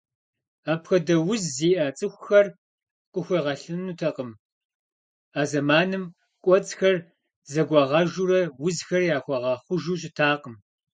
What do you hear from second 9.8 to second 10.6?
щытакъым.